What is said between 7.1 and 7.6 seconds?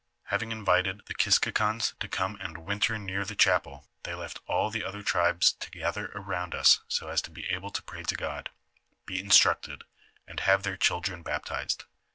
to be